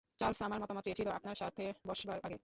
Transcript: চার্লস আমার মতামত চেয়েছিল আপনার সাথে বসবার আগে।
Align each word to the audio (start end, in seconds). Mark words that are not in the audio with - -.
চার্লস 0.19 0.39
আমার 0.41 0.59
মতামত 0.61 0.83
চেয়েছিল 0.83 1.07
আপনার 1.09 1.35
সাথে 1.35 1.63
বসবার 1.87 2.19
আগে। 2.23 2.37